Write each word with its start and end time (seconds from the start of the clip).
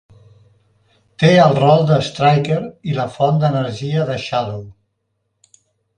Té 1.23 1.29
el 1.41 1.53
rol 1.59 1.85
de 1.91 1.99
Striker 2.07 2.59
i 2.93 2.97
la 3.01 3.07
font 3.19 3.37
d'energia 3.45 4.09
de 4.09 4.17
Shadow. 4.25 4.65